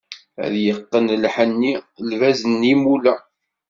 Ad 0.45 0.53
yeqqen 0.65 1.07
lḥenni, 1.23 1.73
lbaz 2.09 2.39
n 2.45 2.67
yimula. 2.69 3.15